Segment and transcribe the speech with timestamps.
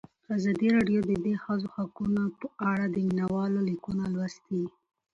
[0.35, 4.63] ازادي راډیو د د ښځو حقونه په اړه د مینه والو لیکونه لوستي.